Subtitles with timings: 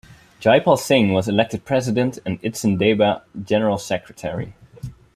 [0.41, 4.55] Jaipal Singh was elected president and Idsen Deba general secretary.